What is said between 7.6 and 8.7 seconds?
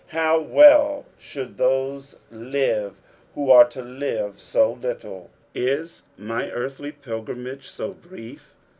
so brief